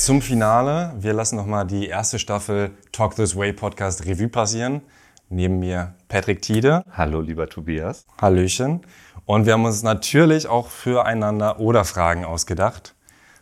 [0.00, 0.94] Zum Finale.
[0.96, 4.80] Wir lassen nochmal die erste Staffel Talk This Way Podcast Revue passieren.
[5.28, 6.84] Neben mir Patrick Tiede.
[6.90, 8.06] Hallo, lieber Tobias.
[8.18, 8.80] Hallöchen.
[9.26, 12.94] Und wir haben uns natürlich auch füreinander oder Fragen ausgedacht.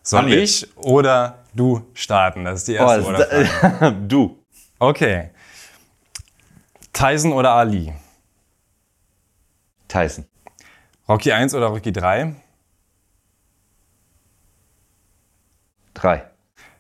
[0.03, 0.43] Soll wir?
[0.43, 2.45] ich oder du starten?
[2.45, 3.93] Das ist die erste Oh, oder Frage.
[4.09, 4.43] du.
[4.81, 5.31] Okay.
[6.93, 7.93] Tyson oder Ali?
[9.87, 10.27] Tyson.
[11.09, 12.35] Rocky 1 oder Rocky 3?
[15.95, 16.29] Drei.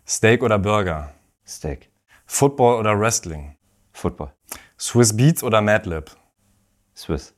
[0.08, 1.12] Steak oder Burger?
[1.46, 1.90] Steak.
[2.24, 3.58] Football oder Wrestling?
[3.92, 4.32] Football.
[4.78, 6.10] Swiss Beats oder Madlib?
[6.96, 7.34] Swiss.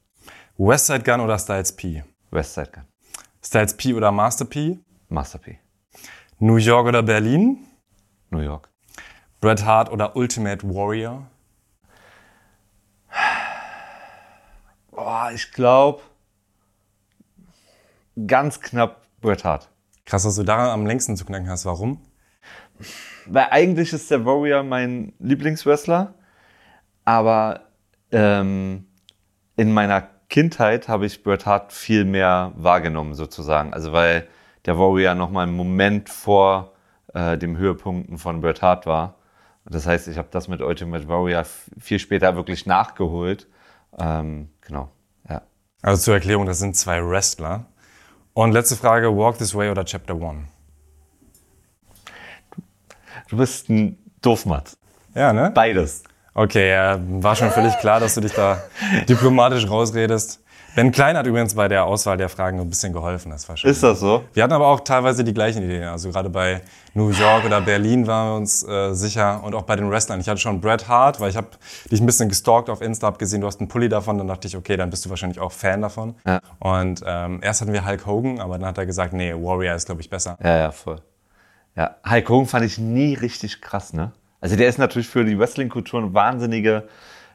[0.57, 2.05] Westside Gun oder Styles P?
[2.31, 2.85] Westside Gun.
[3.45, 4.79] Styles P oder Master P?
[5.09, 5.59] Master P.
[6.39, 7.67] New York oder Berlin?
[8.31, 8.71] New York.
[9.41, 11.27] Bret Hart oder Ultimate Warrior?
[14.93, 16.03] Boah, ich glaube
[18.29, 19.69] ganz knapp Bret Hart.
[20.05, 21.67] Krass, dass du daran am längsten zu knacken hast.
[21.67, 22.01] Warum?
[23.27, 26.15] Weil eigentlich ist der Warrior mein Lieblingswrestler,
[27.05, 27.63] aber
[28.13, 28.87] ähm,
[29.57, 33.75] in meiner Kindheit habe ich Bret Hart viel mehr wahrgenommen sozusagen.
[33.75, 34.29] Also weil
[34.65, 36.73] der Warrior noch mal einen Moment vor
[37.15, 39.17] äh, dem Höhepunkten von Bret Hart war.
[39.65, 41.45] Das heißt, ich habe das mit Ultimate Warrior
[41.79, 43.49] viel später wirklich nachgeholt.
[43.99, 44.91] Ähm, genau,
[45.29, 45.43] ja.
[45.83, 47.67] Also zur Erklärung, das sind zwei Wrestler.
[48.33, 50.45] Und letzte Frage, Walk This Way oder Chapter One?
[53.31, 54.77] Du bist ein Doofmatz.
[55.15, 55.53] Ja, ne?
[55.55, 56.03] Beides.
[56.35, 58.61] Okay, ja, war schon völlig klar, dass du dich da
[59.09, 60.41] diplomatisch rausredest.
[60.75, 63.31] Ben Klein hat übrigens bei der Auswahl der Fragen ein bisschen geholfen.
[63.31, 63.71] Das war schon.
[63.71, 64.25] Ist das so?
[64.33, 65.85] Wir hatten aber auch teilweise die gleichen Ideen.
[65.85, 66.61] Also gerade bei
[66.95, 70.21] New York oder Berlin waren wir uns äh, sicher und auch bei den Wrestlern.
[70.21, 71.49] Ich hatte schon Bret Hart, weil ich habe
[71.91, 74.19] dich ein bisschen gestalkt auf Insta, hab gesehen, du hast einen Pulli davon.
[74.19, 76.17] Dann dachte ich, okay, dann bist du wahrscheinlich auch Fan davon.
[76.27, 76.41] Ja.
[76.59, 79.87] Und ähm, erst hatten wir Hulk Hogan, aber dann hat er gesagt, nee, Warrior ist
[79.87, 80.37] glaube ich besser.
[80.43, 81.01] Ja, ja, voll.
[81.77, 84.13] Ja, Hulk Hogan fand ich nie richtig krass, ne?
[84.41, 86.89] Also der ist natürlich für die Wrestling-Kultur eine wahnsinnige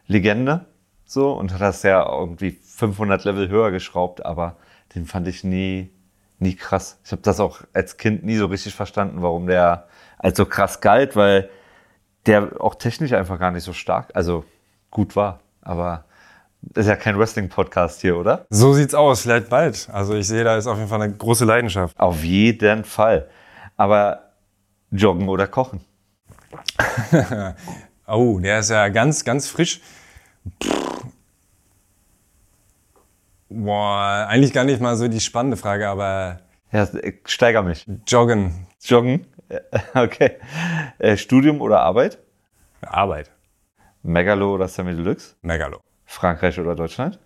[0.08, 0.66] Legende,
[1.06, 4.56] so, und hat das ja irgendwie 500 Level höher geschraubt, aber
[4.96, 5.92] den fand ich nie,
[6.40, 7.00] nie krass.
[7.06, 9.88] Ich habe das auch als Kind nie so richtig verstanden, warum der
[10.18, 11.50] als so krass galt, weil
[12.26, 14.44] der auch technisch einfach gar nicht so stark, also
[14.90, 16.06] gut war, aber
[16.62, 18.46] das ist ja kein Wrestling-Podcast hier, oder?
[18.50, 19.88] So sieht's aus, vielleicht bald.
[19.94, 22.00] Also ich sehe, da ist auf jeden Fall eine große Leidenschaft.
[22.00, 23.30] Auf jeden Fall.
[23.78, 24.25] Aber
[24.98, 25.82] joggen oder kochen?
[28.08, 29.82] Oh, der ist ja ganz, ganz frisch.
[30.64, 31.06] Pff.
[33.50, 36.42] Boah, eigentlich gar nicht mal so die spannende Frage, aber
[36.72, 37.86] Ja, ich steiger mich.
[38.08, 39.26] Joggen, Joggen?
[39.94, 40.38] Okay.
[40.98, 42.18] Äh, Studium oder Arbeit?
[42.82, 43.32] Arbeit,
[44.02, 45.36] Megalo oder Semi Deluxe?
[45.42, 45.80] Megalo.
[46.06, 47.20] Frankreich oder Deutschland?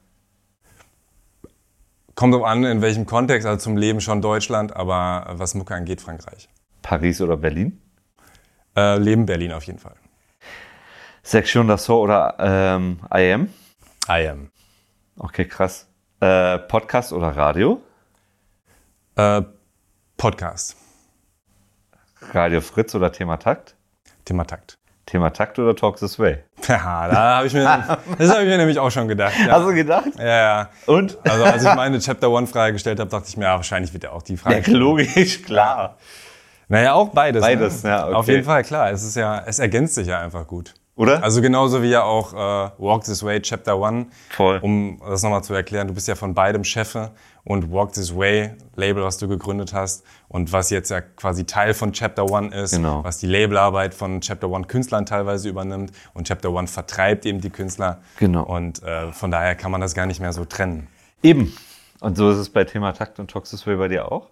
[2.16, 6.02] Kommt drauf an, in welchem Kontext, also zum Leben schon Deutschland, aber was Mucke angeht,
[6.02, 6.50] Frankreich.
[6.82, 7.82] Paris oder Berlin?
[8.76, 9.96] Äh, Leben Berlin auf jeden Fall.
[11.24, 13.50] Section d'Assaut oder ähm, IM?
[14.08, 14.50] I am.
[15.18, 15.88] Okay, krass.
[16.20, 17.82] Äh, Podcast oder Radio?
[19.16, 19.42] Äh,
[20.18, 20.76] Podcast.
[22.34, 23.76] Radio Fritz oder Thema Takt?
[24.26, 24.78] Thema Takt.
[25.06, 26.44] Thema Takt oder Talk This Way?
[26.68, 29.34] Ja, da habe ich mir, das habe ich mir nämlich auch schon gedacht.
[29.40, 29.54] Ja.
[29.54, 30.10] Hast du gedacht?
[30.20, 30.70] ja, ja.
[30.86, 31.18] Und?
[31.24, 34.04] Also als ich meine Chapter One Frage gestellt habe, dachte ich mir, ja, wahrscheinlich wird
[34.04, 34.72] er auch die Frage.
[34.72, 35.98] Ja, logisch, klar.
[36.70, 37.42] Naja, auch beides.
[37.42, 37.90] Beides, ne?
[37.90, 38.16] ja, okay.
[38.16, 38.92] Auf jeden Fall, klar.
[38.92, 40.74] Es ist ja, es ergänzt sich ja einfach gut.
[40.96, 41.24] Oder?
[41.24, 44.08] Also genauso wie ja auch äh, Walk This Way Chapter One.
[44.32, 44.60] Voll.
[44.62, 47.12] Um das nochmal zu erklären, du bist ja von beidem Chefe
[47.46, 51.74] und Walk This Way, Label, was du gegründet hast und was jetzt ja quasi Teil
[51.74, 53.02] von Chapter One ist, Genau.
[53.02, 57.50] was die Labelarbeit von Chapter One Künstlern teilweise übernimmt und Chapter One vertreibt eben die
[57.50, 58.00] Künstler.
[58.18, 58.44] Genau.
[58.44, 60.88] Und äh, von daher kann man das gar nicht mehr so trennen.
[61.24, 61.56] Eben.
[62.02, 64.28] Und so ist es bei Thema Takt und This Way bei dir auch?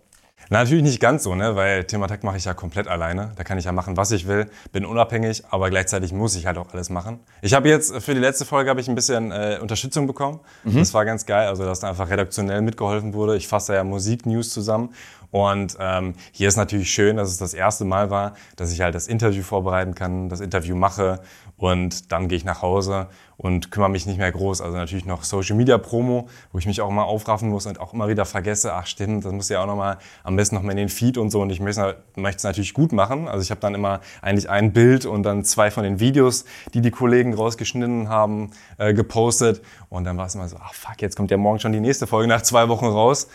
[0.50, 1.56] Na, natürlich nicht ganz so, ne?
[1.56, 3.32] weil Thema Takt mache ich ja komplett alleine.
[3.36, 6.58] Da kann ich ja machen, was ich will, bin unabhängig, aber gleichzeitig muss ich halt
[6.58, 7.20] auch alles machen.
[7.42, 10.40] Ich habe jetzt für die letzte Folge habe ich ein bisschen äh, Unterstützung bekommen.
[10.64, 13.36] Das war ganz geil, also dass da einfach redaktionell mitgeholfen wurde.
[13.36, 14.94] Ich fasse ja Musiknews zusammen
[15.32, 18.96] und ähm, hier ist natürlich schön, dass es das erste Mal war, dass ich halt
[18.96, 21.20] das Interview vorbereiten kann, das Interview mache
[21.58, 24.62] und dann gehe ich nach Hause und kümmere mich nicht mehr groß.
[24.62, 27.94] Also natürlich noch Social Media Promo, wo ich mich auch mal aufraffen muss und auch
[27.94, 30.72] immer wieder vergesse, ach stimmt, das muss ja auch noch mal am besten noch mal
[30.72, 33.28] in den Feed und so und ich möchte möchte es natürlich gut machen.
[33.28, 36.82] Also ich habe dann immer eigentlich ein Bild und dann zwei von den Videos, die
[36.82, 41.18] die Kollegen rausgeschnitten haben, äh, gepostet und dann war es immer so, ach fuck, jetzt
[41.18, 43.28] kommt ja morgen schon die nächste Folge nach zwei Wochen raus.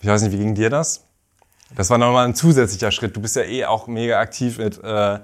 [0.00, 1.09] Ich weiß nicht, wie ging dir das?
[1.76, 3.16] Das war nochmal ein zusätzlicher Schritt.
[3.16, 5.18] Du bist ja eh auch mega aktiv mit äh,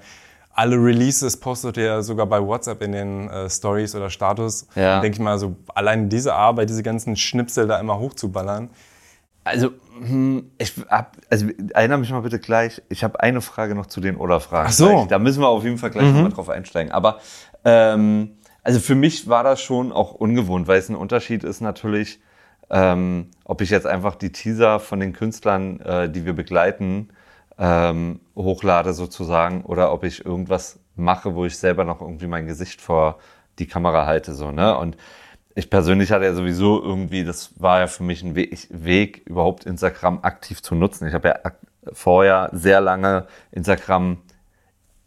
[0.57, 4.67] alle Releases postet ihr ja sogar bei WhatsApp in den äh, Stories oder Status.
[4.73, 5.01] Ja.
[5.01, 8.71] Denke ich mal, so allein diese Arbeit, diese ganzen Schnipsel da immer hochzuballern.
[9.43, 12.81] Also, hm, ich hab, also erinnere mich mal bitte gleich.
[12.89, 14.69] Ich habe eine Frage noch zu den Oder-Fragen.
[14.69, 14.89] Ach so.
[14.89, 15.07] Gleich.
[15.09, 16.91] Da müssen wir auf jeden Fall gleich nochmal drauf einsteigen.
[16.91, 17.19] Aber
[17.63, 18.31] ähm,
[18.63, 22.19] also für mich war das schon auch ungewohnt, weil es ein Unterschied ist natürlich,
[22.69, 27.09] ähm, ob ich jetzt einfach die Teaser von den Künstlern, äh, die wir begleiten,
[27.57, 32.81] ähm, hochlade sozusagen, oder ob ich irgendwas mache, wo ich selber noch irgendwie mein Gesicht
[32.81, 33.19] vor
[33.59, 34.77] die Kamera halte, so, ne?
[34.77, 34.97] Und
[35.55, 40.19] ich persönlich hatte ja sowieso irgendwie, das war ja für mich ein Weg, überhaupt Instagram
[40.21, 41.07] aktiv zu nutzen.
[41.07, 41.51] Ich habe ja
[41.93, 44.19] vorher sehr lange Instagram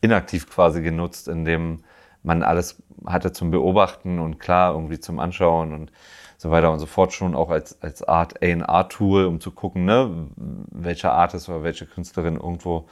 [0.00, 1.84] inaktiv quasi genutzt, indem
[2.24, 5.92] man alles hatte zum Beobachten und klar irgendwie zum Anschauen und
[6.40, 10.26] so weiter und so fort schon auch als, als Art A&R-Tool, um zu gucken, ne,
[10.36, 12.88] welcher Artist oder welche Künstlerin irgendwo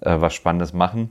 [0.00, 1.10] äh, was Spannendes machen.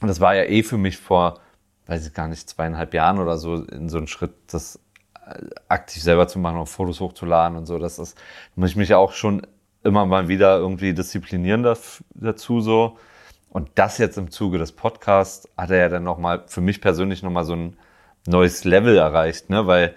[0.00, 1.40] Und das war ja eh für mich vor,
[1.84, 4.80] weiß ich gar nicht, zweieinhalb Jahren oder so in so einen Schritt, das
[5.26, 5.34] äh,
[5.68, 7.78] aktiv selber zu machen und Fotos hochzuladen und so.
[7.78, 8.16] Das ist,
[8.56, 9.46] muss ich mich auch schon
[9.84, 11.62] immer mal wieder irgendwie disziplinieren
[12.14, 12.96] dazu so.
[13.50, 17.22] Und das jetzt im Zuge des Podcasts hat er ja dann nochmal für mich persönlich
[17.22, 17.76] nochmal so ein
[18.26, 19.66] neues Level erreicht, ne?
[19.66, 19.94] Weil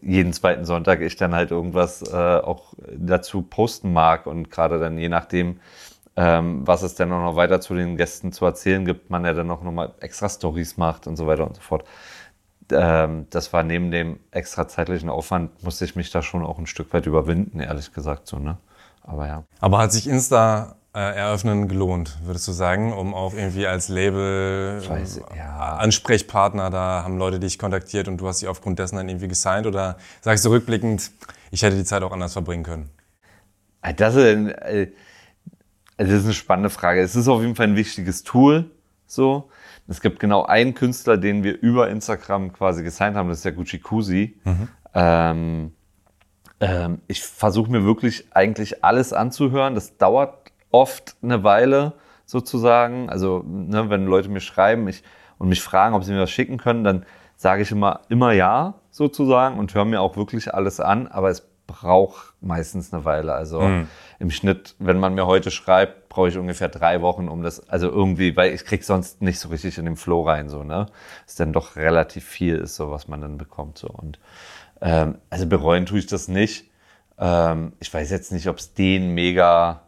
[0.00, 4.98] jeden zweiten Sonntag ich dann halt irgendwas äh, auch dazu posten mag und gerade dann
[4.98, 5.60] je nachdem,
[6.16, 9.34] ähm, was es dann auch noch weiter zu den Gästen zu erzählen gibt, man ja
[9.34, 11.84] dann auch nochmal extra Stories macht und so weiter und so fort.
[12.70, 16.66] Ähm, das war neben dem extra zeitlichen Aufwand, musste ich mich da schon auch ein
[16.66, 18.56] Stück weit überwinden, ehrlich gesagt so, ne?
[19.02, 19.44] Aber ja.
[19.60, 25.18] Aber hat sich Insta eröffnen gelohnt, würdest du sagen, um auch irgendwie als Label Weiß-
[25.32, 25.76] äh, ja.
[25.76, 29.66] Ansprechpartner, da haben Leute dich kontaktiert und du hast sie aufgrund dessen dann irgendwie gesigned
[29.66, 31.10] oder sagst du rückblickend,
[31.50, 32.90] ich hätte die Zeit auch anders verbringen können?
[33.82, 34.92] Ah, Das ist, ein, äh,
[35.96, 37.00] das ist eine spannende Frage.
[37.00, 38.70] Es ist auf jeden Fall ein wichtiges Tool.
[39.06, 39.50] So.
[39.86, 43.52] Es gibt genau einen Künstler, den wir über Instagram quasi gesigned haben, das ist der
[43.52, 44.38] Gucci Kusi.
[44.94, 45.72] Ähm,
[46.60, 49.74] ähm, ich versuche mir wirklich eigentlich alles anzuhören.
[49.74, 51.92] Das dauert oft eine Weile
[52.26, 53.08] sozusagen.
[53.08, 55.02] Also, ne, wenn Leute mir schreiben ich,
[55.38, 57.06] und mich fragen, ob sie mir was schicken können, dann
[57.36, 61.06] sage ich immer, immer ja sozusagen und höre mir auch wirklich alles an.
[61.08, 63.32] Aber es braucht meistens eine Weile.
[63.32, 63.60] Also
[64.18, 67.88] im Schnitt, wenn man mir heute schreibt, brauche ich ungefähr drei Wochen, um das, also
[67.88, 70.86] irgendwie, weil ich krieg sonst nicht so richtig in den Flow rein, so, ne?
[71.26, 73.88] Ist dann doch relativ viel ist, so was man dann bekommt, so.
[73.88, 74.18] Und
[74.80, 76.70] ähm, also bereuen tue ich das nicht.
[77.18, 79.83] Ähm, ich weiß jetzt nicht, ob es den mega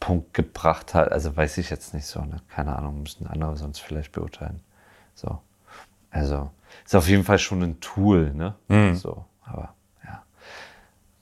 [0.00, 1.10] Punkt gebracht hat.
[1.12, 2.20] Also weiß ich jetzt nicht so.
[2.20, 2.40] Ne?
[2.48, 4.60] Keine Ahnung, müssen andere sonst vielleicht beurteilen.
[5.14, 5.38] So.
[6.10, 6.50] Also
[6.84, 8.54] ist auf jeden Fall schon ein Tool, ne?
[8.94, 10.22] So, aber ja.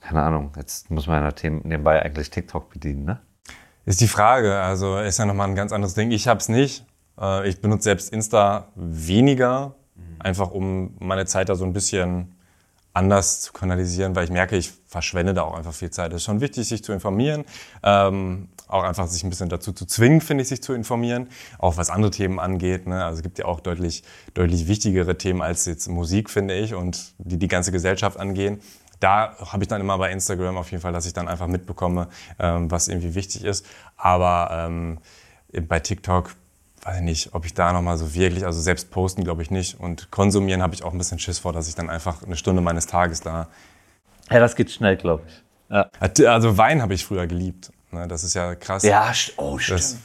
[0.01, 0.53] Keine Ahnung.
[0.57, 3.21] Jetzt muss man ja nebenbei eigentlich TikTok bedienen, ne?
[3.85, 6.11] Ist die Frage, also ist ja nochmal ein ganz anderes Ding.
[6.11, 6.87] Ich hab's nicht.
[7.21, 9.75] Äh, Ich benutze selbst Insta weniger,
[10.19, 12.34] einfach um meine Zeit da so ein bisschen
[12.95, 16.13] anders zu kanalisieren, weil ich merke, ich verschwende da auch einfach viel Zeit.
[16.13, 17.45] Es ist schon wichtig, sich zu informieren,
[17.83, 21.77] ähm, auch einfach sich ein bisschen dazu zu zwingen, finde ich, sich zu informieren, auch
[21.77, 22.87] was andere Themen angeht.
[22.87, 23.05] Ne?
[23.05, 27.15] Also es gibt ja auch deutlich, deutlich wichtigere Themen als jetzt Musik, finde ich, und
[27.19, 28.61] die die ganze Gesellschaft angehen
[29.01, 32.09] da habe ich dann immer bei Instagram auf jeden Fall, dass ich dann einfach mitbekomme,
[32.39, 33.67] ähm, was irgendwie wichtig ist.
[33.97, 34.99] Aber ähm,
[35.69, 36.35] bei TikTok
[36.85, 39.81] weiß ich nicht, ob ich da nochmal so wirklich, also selbst posten glaube ich nicht.
[39.81, 42.63] Und konsumieren habe ich auch ein bisschen Schiss vor, dass ich dann einfach eine Stunde
[42.63, 43.49] meines Tages da.
[44.31, 45.43] Ja, das geht schnell, glaube ich.
[45.71, 45.89] Ja.
[46.31, 47.73] Also Wein habe ich früher geliebt.
[47.91, 48.83] Ne, das ist ja krass.
[48.83, 49.97] Ja, oh, Das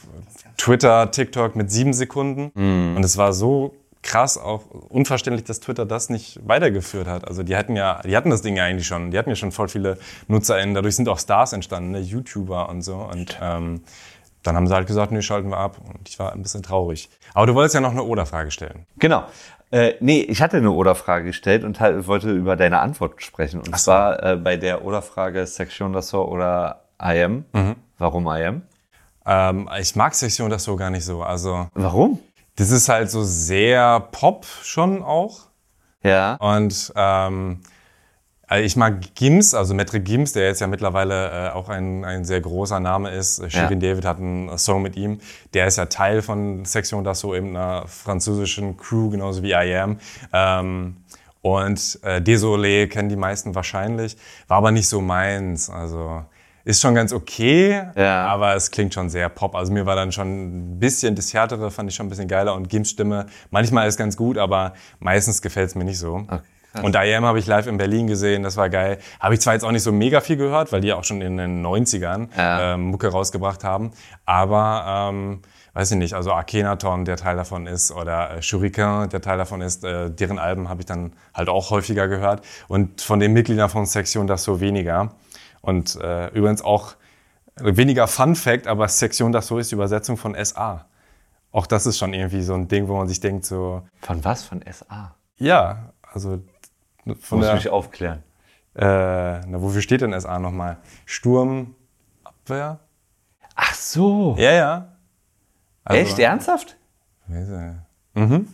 [0.56, 2.50] Twitter, TikTok mit sieben Sekunden.
[2.96, 7.28] Und es war so krass, auch unverständlich, dass Twitter das nicht weitergeführt hat.
[7.28, 9.10] Also die hatten ja, die hatten das Ding ja eigentlich schon.
[9.10, 10.74] Die hatten ja schon voll viele NutzerInnen.
[10.74, 12.00] Dadurch sind auch Stars entstanden, ne?
[12.00, 12.96] YouTuber und so.
[12.96, 13.82] Und ähm,
[14.42, 15.78] dann haben sie halt gesagt, nee, schalten wir ab.
[15.82, 17.08] Und ich war ein bisschen traurig.
[17.34, 18.86] Aber du wolltest ja noch eine Oder-Frage stellen.
[18.98, 19.24] Genau.
[19.70, 23.58] Äh, nee, ich hatte eine Oder-Frage gestellt und halt wollte über deine Antwort sprechen.
[23.58, 23.84] Und so.
[23.84, 27.44] zwar äh, bei der Oder-Frage Section d'Assaut oder IM.
[27.98, 28.62] Warum IM?
[29.26, 31.22] Ähm, ich mag Sektion das so gar nicht so.
[31.22, 32.18] Also Warum?
[32.56, 35.48] das ist halt so sehr Pop schon auch.
[36.02, 36.34] Ja.
[36.36, 37.60] Und ähm,
[38.50, 42.24] also ich mag Gims, also Metric Gims, der jetzt ja mittlerweile äh, auch ein, ein
[42.24, 43.40] sehr großer Name ist.
[43.48, 45.20] Shirin David hat einen Song mit ihm.
[45.54, 49.98] Der ist ja Teil von Section d'Assaut, eben einer französischen Crew, genauso wie I Am.
[50.32, 50.96] Ähm,
[51.42, 54.16] und äh, Désolé kennen die meisten wahrscheinlich,
[54.48, 55.70] war aber nicht so meins.
[55.70, 56.24] Also
[56.64, 58.26] ist schon ganz okay, Ja.
[58.26, 59.54] aber es klingt schon sehr Pop.
[59.54, 62.54] Also mir war dann schon ein bisschen das Härtere, fand ich schon ein bisschen geiler.
[62.56, 66.26] Und Gims Stimme, manchmal ist ganz gut, aber meistens gefällt es mir nicht so.
[66.82, 68.98] Und IAM habe ich live in Berlin gesehen, das war geil.
[69.18, 71.36] Habe ich zwar jetzt auch nicht so mega viel gehört, weil die auch schon in
[71.36, 72.74] den 90ern Ja.
[72.74, 73.90] ähm, Mucke rausgebracht haben,
[74.24, 75.42] aber ähm,
[75.74, 79.60] weiß ich nicht, also Akhenaton, der Teil davon ist, oder äh, Shuriken, der Teil davon
[79.60, 82.44] ist, äh, deren Alben habe ich dann halt auch häufiger gehört.
[82.68, 85.12] Und von den Mitgliedern von Section das so weniger.
[85.60, 86.94] Und äh, übrigens auch
[87.56, 90.86] weniger Fun Fact, aber Section das so ist die Übersetzung von SA.
[91.52, 93.82] Auch das ist schon irgendwie so ein Ding, wo man sich denkt, so.
[94.02, 94.44] Von was?
[94.44, 95.14] Von SA?
[95.36, 96.40] Ja, also
[97.20, 98.22] von Muss der, mich aufklären.
[98.74, 100.78] Äh, na, wofür steht denn SA nochmal?
[101.06, 102.78] Sturmabwehr?
[103.54, 104.36] Ach so.
[104.38, 104.96] Ja, ja.
[105.84, 106.18] Also, Echt?
[106.18, 106.76] Ernsthaft?
[108.14, 108.48] Mhm.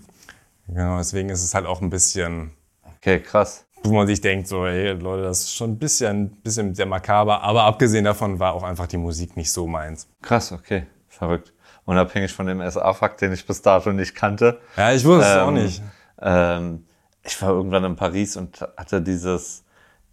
[0.69, 2.53] Genau, deswegen ist es halt auch ein bisschen.
[2.97, 3.67] Okay, krass.
[3.83, 7.43] Wo man sich denkt, so, hey Leute, das ist schon ein bisschen, bisschen sehr makaber.
[7.43, 10.09] Aber abgesehen davon war auch einfach die Musik nicht so meins.
[10.23, 10.87] Krass, okay.
[11.09, 11.53] Verrückt.
[11.85, 14.61] Unabhängig von dem SA-Fakt, den ich bis dato nicht kannte.
[14.77, 15.83] Ja, ich wusste ähm, es auch nicht.
[16.21, 16.87] Ähm,
[17.27, 19.65] ich war irgendwann in Paris und hatte dieses,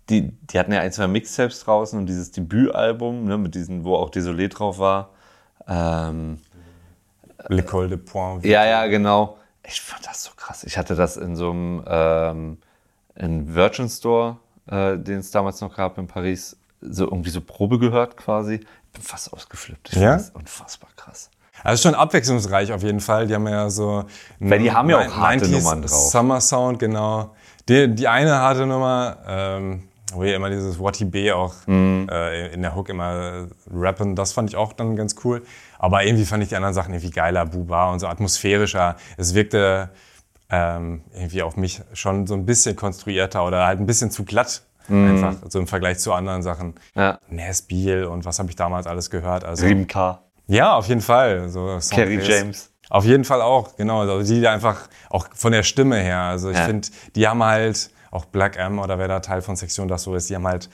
[0.10, 3.96] die, die hatten ja ein, zwei Mixtapes draußen und dieses Debütalbum, ne, mit diesen, wo
[3.96, 5.12] auch Desolé drauf war.
[5.68, 6.40] Ähm,
[7.50, 8.46] L'École de Point.
[8.46, 9.38] Ja, ja, genau.
[9.66, 10.64] Ich fand das so krass.
[10.64, 12.58] Ich hatte das in so einem ähm,
[13.16, 17.80] in Virgin Store, äh, den es damals noch gab in Paris, so irgendwie so Probe
[17.80, 18.56] gehört quasi.
[18.56, 19.90] Ich bin fast ausgeflippt.
[19.90, 20.18] Ich ja?
[20.18, 21.30] finde das unfassbar krass.
[21.64, 23.28] Also schon abwechslungsreich auf jeden Fall.
[23.28, 24.04] Die haben ja so.
[24.40, 26.12] Weil die haben ja auch harte Nummern drauf.
[26.12, 27.34] Summer Sound, genau.
[27.70, 32.08] Die, die eine harte Nummer, ähm, wo ja immer dieses Watty B auch mhm.
[32.12, 35.44] äh, in der Hook immer rappen, das fand ich auch dann ganz cool.
[35.80, 38.98] Aber irgendwie fand ich die anderen Sachen irgendwie geiler, Buba und so atmosphärischer.
[39.18, 39.90] Es wirkte
[40.50, 44.64] ähm, irgendwie auf mich schon so ein bisschen konstruierter oder halt ein bisschen zu glatt.
[44.90, 45.12] Mhm.
[45.12, 46.76] Einfach so im Vergleich zu anderen Sachen.
[46.96, 47.20] Ja.
[47.30, 49.46] Nesbiel und was habe ich damals alles gehört.
[49.46, 50.22] Also, Rimka.
[50.54, 51.50] Ja, auf jeden Fall.
[51.50, 52.70] So Kerry James.
[52.90, 54.02] Auf jeden Fall auch, genau.
[54.02, 56.20] Also die einfach auch von der Stimme her.
[56.20, 56.66] Also ich ja.
[56.66, 60.14] finde, die haben halt auch Black M oder wer da Teil von Sektion das so
[60.14, 60.70] ist, die haben halt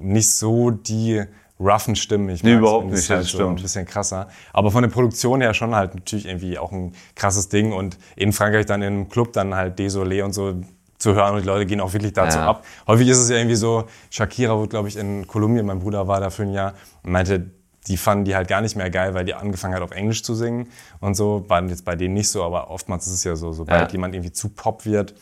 [0.00, 1.24] nicht so die
[1.58, 2.28] roughen Stimmen.
[2.28, 3.58] Ich nee, überhaupt nicht, halt das so stimmt.
[3.58, 4.28] Ein bisschen krasser.
[4.52, 7.72] Aber von der Produktion her schon halt natürlich irgendwie auch ein krasses Ding.
[7.72, 10.60] Und in Frankreich dann im Club dann halt Désolé und so
[10.98, 12.46] zu hören und die Leute gehen auch wirklich dazu ja.
[12.46, 12.64] ab.
[12.86, 16.20] Häufig ist es ja irgendwie so, Shakira wurde, glaube ich, in Kolumbien, mein Bruder war
[16.20, 17.50] da für ein Jahr und meinte,
[17.86, 20.34] die fanden die halt gar nicht mehr geil, weil die angefangen hat, auf Englisch zu
[20.34, 20.68] singen
[21.00, 21.44] und so.
[21.48, 23.92] War jetzt bei denen nicht so, aber oftmals ist es ja so, sobald ja.
[23.92, 25.14] jemand irgendwie zu Pop wird,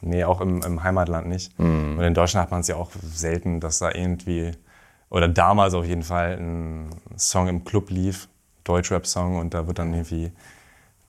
[0.00, 1.58] nee, auch im, im Heimatland nicht.
[1.58, 1.98] Mhm.
[1.98, 4.52] Und in Deutschland hat man es ja auch selten, dass da irgendwie,
[5.08, 8.28] oder damals auf jeden Fall, ein Song im Club lief,
[8.64, 10.32] Deutschrap-Song, und da wird dann irgendwie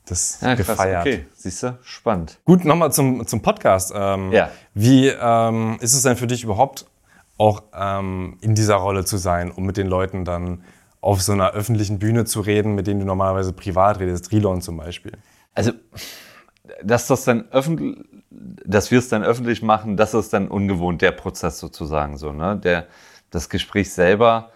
[0.06, 1.02] das ja, gefeiert.
[1.02, 2.40] Okay, siehst du, spannend.
[2.46, 3.94] Gut, nochmal zum, zum Podcast.
[3.96, 4.50] Ähm, ja.
[4.74, 6.86] Wie ähm, ist es denn für dich überhaupt
[7.42, 10.64] auch ähm, in dieser Rolle zu sein, um mit den Leuten dann
[11.02, 14.78] auf so einer öffentlichen Bühne zu reden, mit denen du normalerweise privat redest, Trilon zum
[14.78, 15.14] Beispiel?
[15.56, 15.72] Also,
[16.84, 17.98] dass das dann öffentlich,
[18.30, 22.58] dass wir es dann öffentlich machen, das ist dann ungewohnt, der Prozess sozusagen so, ne?
[22.58, 22.86] Der,
[23.32, 24.52] das Gespräch selber,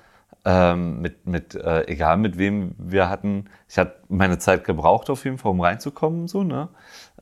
[0.45, 5.25] ähm, mit, mit äh, egal mit wem wir hatten, ich hatte meine Zeit gebraucht auf
[5.25, 6.69] jeden Fall, um reinzukommen, so, ne?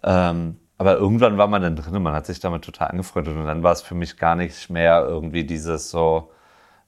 [0.04, 3.64] Ähm, aber irgendwann war man dann drin, man hat sich damit total angefreundet und dann
[3.64, 6.32] war es für mich gar nicht mehr irgendwie dieses so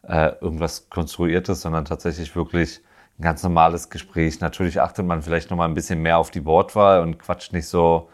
[0.08, 2.82] äh, irgendwas Konstruiertes, sondern tatsächlich wirklich
[3.20, 4.40] ein ganz normales Gespräch.
[4.40, 7.68] Natürlich achtet man vielleicht noch mal ein bisschen mehr auf die Wortwahl und quatscht nicht
[7.68, 8.10] so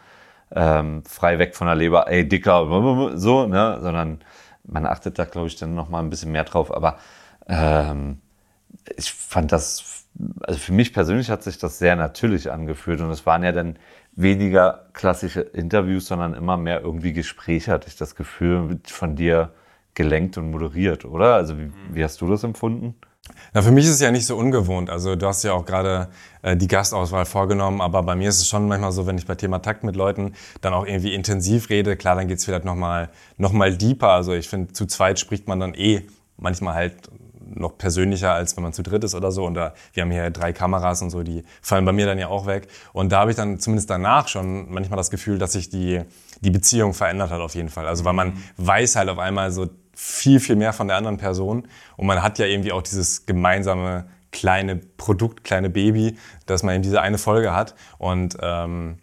[0.53, 4.19] ähm, frei weg von der Leber, ey Dicker, so, ne, sondern
[4.63, 6.73] man achtet da, glaube ich, dann noch mal ein bisschen mehr drauf.
[6.75, 6.97] Aber
[7.47, 8.19] ähm,
[8.97, 10.05] ich fand das,
[10.41, 13.77] also für mich persönlich hat sich das sehr natürlich angefühlt und es waren ja dann
[14.13, 19.51] weniger klassische Interviews, sondern immer mehr irgendwie Gespräche, hatte ich das Gefühl, von dir
[19.93, 21.35] gelenkt und moderiert, oder?
[21.35, 22.95] Also wie, wie hast du das empfunden?
[23.53, 24.89] Na, für mich ist es ja nicht so ungewohnt.
[24.89, 26.09] Also du hast ja auch gerade
[26.41, 29.35] äh, die Gastauswahl vorgenommen, aber bei mir ist es schon manchmal so, wenn ich bei
[29.35, 33.51] Thema Takt mit Leuten dann auch irgendwie intensiv rede, klar, dann geht's vielleicht nochmal noch
[33.51, 34.09] mal deeper.
[34.09, 37.09] Also ich finde, zu zweit spricht man dann eh manchmal halt
[37.55, 39.45] noch persönlicher, als wenn man zu dritt ist oder so.
[39.45, 42.27] Und da, wir haben hier drei Kameras und so, die fallen bei mir dann ja
[42.27, 42.67] auch weg.
[42.93, 46.01] Und da habe ich dann zumindest danach schon manchmal das Gefühl, dass sich die,
[46.41, 47.87] die Beziehung verändert hat auf jeden Fall.
[47.87, 48.43] Also weil man mhm.
[48.57, 51.67] weiß halt auf einmal so viel, viel mehr von der anderen Person.
[51.97, 56.83] Und man hat ja irgendwie auch dieses gemeinsame kleine Produkt, kleine Baby, dass man eben
[56.83, 57.75] diese eine Folge hat.
[57.97, 58.97] Und ähm,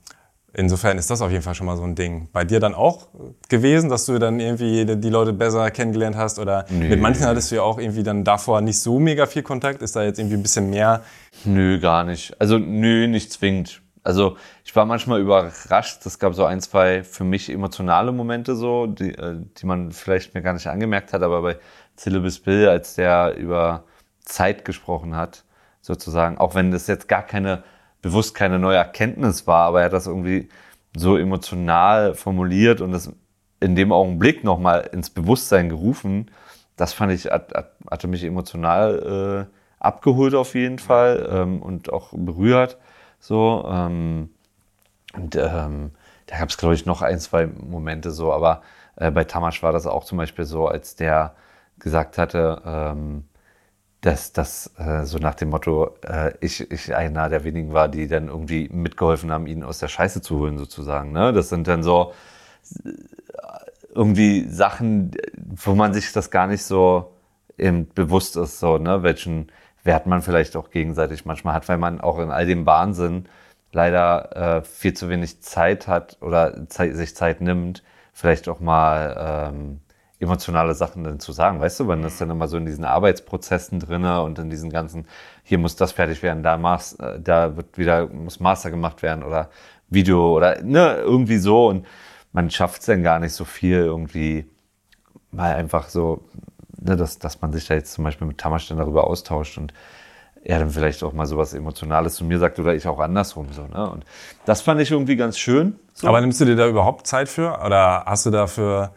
[0.54, 2.28] Insofern ist das auf jeden Fall schon mal so ein Ding.
[2.32, 3.08] Bei dir dann auch
[3.48, 6.38] gewesen, dass du dann irgendwie die Leute besser kennengelernt hast?
[6.38, 6.88] Oder Nö.
[6.88, 9.82] mit manchen hattest du ja auch irgendwie dann davor nicht so mega viel Kontakt.
[9.82, 11.02] Ist da jetzt irgendwie ein bisschen mehr?
[11.44, 12.34] Nö, gar nicht.
[12.40, 13.82] Also nö, nicht zwingend.
[14.02, 16.06] Also ich war manchmal überrascht.
[16.06, 20.32] Es gab so ein, zwei für mich emotionale Momente so, die, äh, die man vielleicht
[20.32, 21.22] mir gar nicht angemerkt hat.
[21.22, 21.58] Aber bei
[21.96, 23.84] Syllabus Bill, als der über
[24.24, 25.44] Zeit gesprochen hat,
[25.82, 27.62] sozusagen, auch wenn das jetzt gar keine
[28.02, 30.48] bewusst keine neue Erkenntnis war, aber er hat das irgendwie
[30.96, 33.12] so emotional formuliert und das
[33.60, 36.30] in dem Augenblick nochmal ins Bewusstsein gerufen.
[36.76, 37.52] Das fand ich, hat,
[37.90, 42.78] hatte mich emotional äh, abgeholt auf jeden Fall ähm, und auch berührt.
[43.20, 44.30] So, ähm,
[45.14, 45.90] und ähm,
[46.26, 48.62] da gab es, glaube ich, noch ein, zwei Momente so, aber
[48.96, 51.34] äh, bei Tamasch war das auch zum Beispiel so, als der
[51.78, 53.24] gesagt hatte, ähm,
[54.00, 58.06] dass das äh, so nach dem Motto, äh, ich, ich einer der wenigen war, die
[58.06, 61.12] dann irgendwie mitgeholfen haben, ihn aus der Scheiße zu holen, sozusagen.
[61.12, 61.32] Ne?
[61.32, 62.12] Das sind dann so
[62.84, 62.90] äh,
[63.94, 67.12] irgendwie Sachen, wo man sich das gar nicht so
[67.56, 69.50] eben bewusst ist, so, ne, welchen
[69.82, 73.26] Wert man vielleicht auch gegenseitig manchmal hat, weil man auch in all dem Wahnsinn
[73.72, 79.50] leider äh, viel zu wenig Zeit hat oder Zeit, sich Zeit nimmt, vielleicht auch mal
[79.52, 79.80] ähm,
[80.20, 81.60] emotionale Sachen dann zu sagen.
[81.60, 85.06] Weißt du, man ist dann immer so in diesen Arbeitsprozessen drinne und in diesen ganzen,
[85.44, 89.22] hier muss das fertig werden, da, Mas, äh, da wird wieder, muss Master gemacht werden
[89.22, 89.50] oder
[89.88, 91.86] Video oder ne, irgendwie so und
[92.32, 94.46] man schafft es dann gar nicht so viel irgendwie
[95.30, 96.24] mal einfach so,
[96.80, 99.72] ne, dass, dass man sich da jetzt zum Beispiel mit Tamasch dann darüber austauscht und
[100.42, 103.52] er dann vielleicht auch mal so was Emotionales zu mir sagt oder ich auch andersrum
[103.52, 103.62] so.
[103.66, 103.90] Ne?
[103.90, 104.04] Und
[104.46, 105.78] das fand ich irgendwie ganz schön.
[105.94, 106.06] So.
[106.06, 107.58] Aber nimmst du dir da überhaupt Zeit für?
[107.64, 108.92] Oder hast du dafür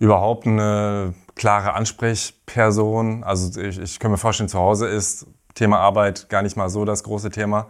[0.00, 3.22] überhaupt eine klare Ansprechperson?
[3.22, 6.84] Also ich, ich kann mir vorstellen, zu Hause ist Thema Arbeit gar nicht mal so
[6.84, 7.68] das große Thema.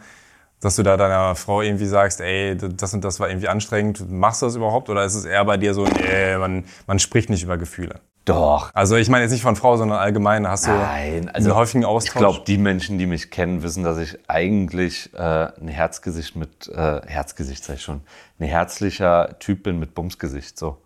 [0.61, 4.11] Dass du da deiner Frau irgendwie sagst, ey, das und das war irgendwie anstrengend.
[4.11, 4.91] Machst du das überhaupt?
[4.91, 8.01] Oder ist es eher bei dir so, nee, man, man spricht nicht über Gefühle?
[8.27, 8.71] Doch.
[8.75, 10.47] Also ich meine jetzt nicht von Frau, sondern allgemein.
[10.47, 12.15] Hast du Nein, also einen häufigen Austausch?
[12.15, 16.69] Ich glaube, die Menschen, die mich kennen, wissen, dass ich eigentlich äh, ein Herzgesicht mit
[16.69, 18.03] äh, Herzgesicht sag ich schon,
[18.39, 20.77] ein herzlicher Typ bin mit Bumsgesicht so.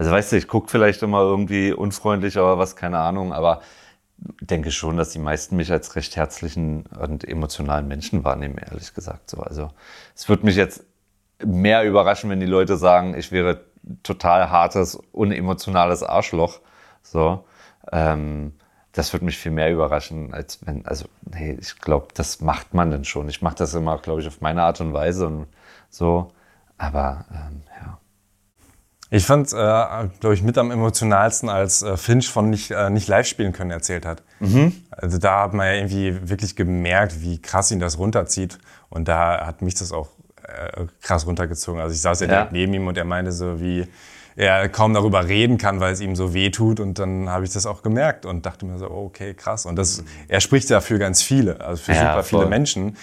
[0.00, 3.60] Also weißt du, ich gucke vielleicht immer irgendwie unfreundlich oder was, keine Ahnung, aber
[4.40, 9.28] denke schon, dass die meisten mich als recht herzlichen und emotionalen Menschen wahrnehmen, ehrlich gesagt.
[9.28, 9.68] So, also
[10.16, 10.84] es würde mich jetzt
[11.44, 13.60] mehr überraschen, wenn die Leute sagen, ich wäre
[14.02, 16.60] total hartes, unemotionales Arschloch.
[17.02, 17.44] So,
[17.92, 18.54] ähm,
[18.92, 22.90] das würde mich viel mehr überraschen, als wenn, also, nee, ich glaube, das macht man
[22.90, 23.28] dann schon.
[23.28, 25.46] Ich mache das immer, glaube ich, auf meine Art und Weise und
[25.90, 26.32] so.
[26.78, 27.99] Aber ähm, ja.
[29.12, 29.56] Ich fand, äh,
[30.20, 33.72] glaube ich, mit am emotionalsten, als äh, Finch von nicht, äh, nicht live spielen können
[33.72, 34.22] erzählt hat.
[34.38, 34.72] Mhm.
[34.90, 38.58] Also da hat man ja irgendwie wirklich gemerkt, wie krass ihn das runterzieht.
[38.88, 40.10] Und da hat mich das auch
[40.44, 41.80] äh, krass runtergezogen.
[41.80, 42.32] Also ich saß ja, ja.
[42.34, 43.88] direkt neben ihm und er meinte so, wie
[44.36, 46.78] er kaum darüber reden kann, weil es ihm so weh tut.
[46.78, 49.66] Und dann habe ich das auch gemerkt und dachte mir so, okay, krass.
[49.66, 52.40] Und das, er spricht ja für ganz viele, also für ja, super voll.
[52.40, 52.96] viele Menschen,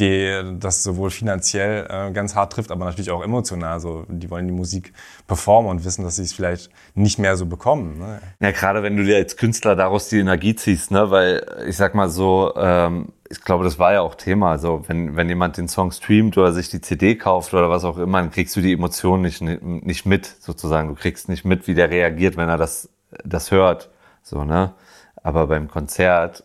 [0.00, 3.78] die das sowohl finanziell äh, ganz hart trifft, aber natürlich auch emotional.
[3.80, 4.92] So, die wollen die Musik
[5.26, 7.98] performen und wissen, dass sie es vielleicht nicht mehr so bekommen.
[7.98, 8.20] Ne?
[8.40, 11.10] Ja, gerade wenn du dir als Künstler daraus die Energie ziehst, ne?
[11.10, 14.50] weil ich sag mal so, ähm, ich glaube, das war ja auch Thema.
[14.50, 17.98] Also wenn, wenn jemand den Song streamt oder sich die CD kauft oder was auch
[17.98, 20.88] immer, dann kriegst du die Emotionen nicht, nicht mit, sozusagen.
[20.88, 22.88] Du kriegst nicht mit, wie der reagiert, wenn er das,
[23.24, 23.90] das hört.
[24.22, 24.74] So, ne?
[25.22, 26.44] Aber beim Konzert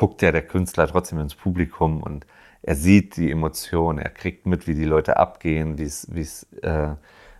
[0.00, 2.26] guckt ja der Künstler trotzdem ins Publikum und
[2.62, 6.44] er sieht die Emotionen, er kriegt mit, wie die Leute abgehen, wie es, wie es,
[6.62, 6.94] äh,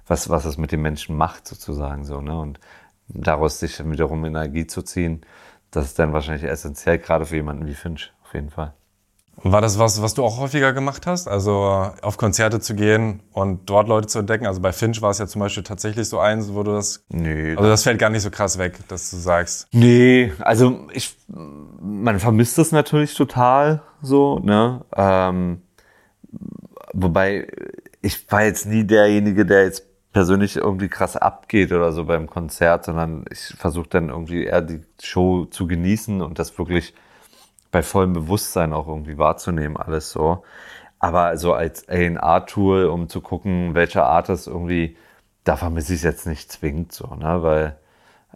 [0.07, 2.39] was, was es mit den Menschen macht, sozusagen so, ne?
[2.39, 2.61] Und
[3.09, 5.23] daraus sich wiederum Energie zu ziehen,
[5.71, 8.75] das ist dann wahrscheinlich essentiell, gerade für jemanden wie Finch, auf jeden Fall.
[9.43, 11.27] War das was, was du auch häufiger gemacht hast?
[11.27, 14.47] Also auf Konzerte zu gehen und dort Leute zu entdecken?
[14.47, 17.05] Also bei Finch war es ja zum Beispiel tatsächlich so eins, wo du das.
[17.09, 17.57] Nee.
[17.57, 19.69] Also das fällt gar nicht so krass weg, dass du sagst.
[19.73, 24.85] Nee, also ich, man vermisst das natürlich total so, ne?
[24.95, 25.63] Ähm,
[26.93, 27.49] wobei
[28.03, 32.85] ich war jetzt nie derjenige, der jetzt persönlich irgendwie krass abgeht oder so beim Konzert,
[32.85, 36.95] sondern ich versuche dann irgendwie eher die Show zu genießen und das wirklich
[37.71, 40.45] bei vollem Bewusstsein auch irgendwie wahrzunehmen, alles so.
[40.99, 44.97] Aber so als A&R-Tool, um zu gucken, welche Art es irgendwie,
[45.45, 47.79] da vermisse ich es jetzt nicht zwingend so, ne, weil,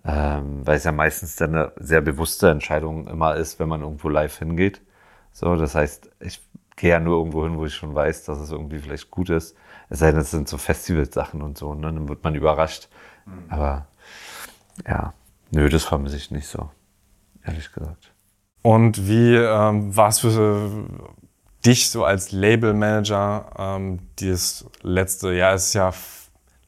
[0.05, 4.09] ähm, weil es ja meistens dann eine sehr bewusste Entscheidung immer ist, wenn man irgendwo
[4.09, 4.81] live hingeht.
[5.33, 6.41] So, das heißt, ich
[6.77, 9.57] gehe ja nur irgendwo hin, wo ich schon weiß, dass es irgendwie vielleicht gut ist.
[9.91, 11.93] Es sei denn, es sind so Festivalsachen und so, ne?
[11.93, 12.89] dann wird man überrascht.
[13.27, 13.45] Mhm.
[13.51, 13.87] Aber
[14.89, 15.13] ja,
[15.51, 16.71] nö, das vermisse ich nicht so,
[17.45, 18.14] ehrlich gesagt.
[18.65, 20.71] Und wie ähm, war es für
[21.67, 23.45] dich so als Labelmanager?
[23.59, 25.93] Ähm, dieses letzte Jahr ist ja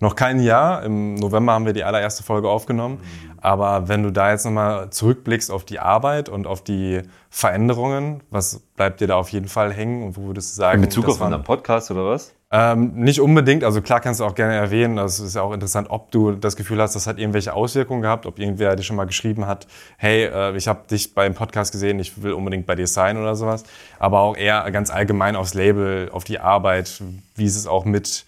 [0.01, 0.83] noch kein Jahr.
[0.83, 2.99] Im November haben wir die allererste Folge aufgenommen.
[2.99, 3.39] Mhm.
[3.41, 8.61] Aber wenn du da jetzt nochmal zurückblickst auf die Arbeit und auf die Veränderungen, was
[8.77, 10.83] bleibt dir da auf jeden Fall hängen und wo würdest du sagen?
[10.83, 12.35] In Bezug auf unseren Podcast oder was?
[12.53, 15.89] Ähm, nicht unbedingt, also klar kannst du auch gerne erwähnen, das ist ja auch interessant,
[15.91, 19.07] ob du das Gefühl hast, das hat irgendwelche Auswirkungen gehabt, ob irgendwer dir schon mal
[19.07, 22.87] geschrieben hat, hey, äh, ich habe dich beim Podcast gesehen, ich will unbedingt bei dir
[22.87, 23.65] sein oder sowas,
[23.99, 27.03] aber auch eher ganz allgemein aufs Label, auf die Arbeit,
[27.35, 28.25] wie ist es auch mit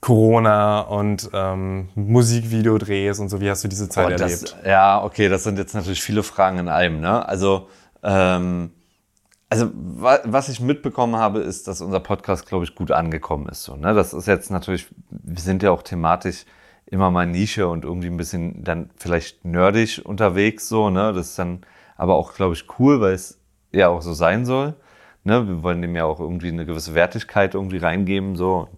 [0.00, 4.56] Corona und ähm, Musikvideodrehs und so, wie hast du diese Zeit oh, das, erlebt?
[4.66, 7.28] Ja, okay, das sind jetzt natürlich viele Fragen in einem, ne?
[7.28, 7.68] Also
[8.06, 8.70] Ähm,
[9.50, 13.64] also wa was ich mitbekommen habe, ist, dass unser Podcast, glaube ich, gut angekommen ist.
[13.64, 13.94] So, ne?
[13.94, 16.44] Das ist jetzt natürlich, wir sind ja auch thematisch
[16.86, 20.68] immer mal Nische und irgendwie ein bisschen dann vielleicht nerdig unterwegs.
[20.68, 21.12] So, ne?
[21.12, 21.60] Das ist dann
[21.96, 23.40] aber auch, glaube ich, cool, weil es
[23.72, 24.74] ja auch so sein soll.
[25.24, 25.48] Ne?
[25.48, 28.36] Wir wollen dem ja auch irgendwie eine gewisse Wertigkeit irgendwie reingeben.
[28.36, 28.68] So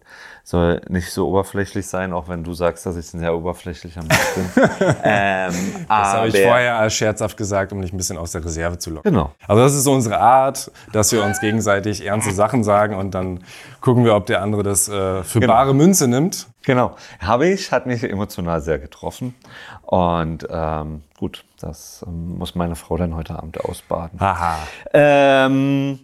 [0.48, 4.35] soll nicht so oberflächlich sein, auch wenn du sagst, dass ich ein sehr oberflächlicher Mensch
[4.37, 4.44] bin.
[5.02, 5.52] ähm,
[5.88, 9.12] das habe ich vorher scherzhaft gesagt, um dich ein bisschen aus der Reserve zu locken.
[9.12, 9.32] Genau.
[9.48, 13.42] Also das ist so unsere Art, dass wir uns gegenseitig ernste Sachen sagen und dann
[13.80, 15.52] gucken wir, ob der andere das äh, für genau.
[15.52, 16.46] bare Münze nimmt.
[16.64, 16.94] Genau.
[17.18, 19.35] Habe ich, hat mich emotional sehr getroffen.
[19.82, 24.20] Und ähm, gut, das ähm, muss meine Frau dann heute Abend ausbaden.
[24.20, 24.59] Haha.
[24.92, 25.98] Ähm,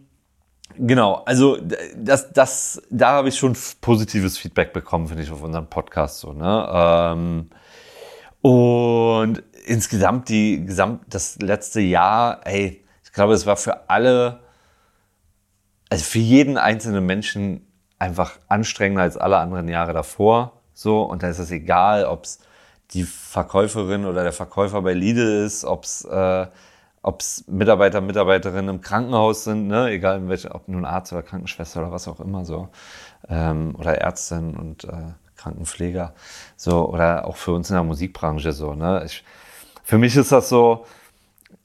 [0.76, 1.58] Genau, also
[1.96, 6.32] das, das, da habe ich schon positives Feedback bekommen, finde ich, auf unserem Podcast so.
[6.32, 6.68] Ne?
[6.72, 7.50] Ähm,
[8.40, 14.40] und insgesamt die gesamt das letzte Jahr, ey, ich glaube, es war für alle,
[15.90, 17.66] also für jeden einzelnen Menschen
[17.98, 20.60] einfach anstrengender als alle anderen Jahre davor.
[20.74, 22.40] So und da ist es egal, ob es
[22.90, 26.46] die Verkäuferin oder der Verkäufer bei Lidl ist, ob es äh,
[27.02, 29.90] ob es Mitarbeiter, Mitarbeiterinnen im Krankenhaus sind, ne?
[29.90, 32.68] egal in welcher, ob nun Arzt oder Krankenschwester oder was auch immer so,
[33.28, 36.14] ähm, oder Ärztin und äh, Krankenpfleger,
[36.56, 39.02] so, oder auch für uns in der Musikbranche so, ne?
[39.04, 39.24] Ich,
[39.82, 40.86] für mich ist das so,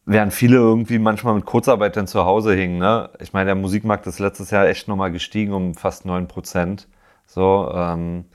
[0.06, 3.12] während viele irgendwie manchmal mit Kurzarbeit dann zu Hause hingen, ne?
[3.20, 6.88] Ich meine, der Musikmarkt ist letztes Jahr echt nochmal gestiegen um fast neun Prozent,
[7.28, 8.26] so, ähm,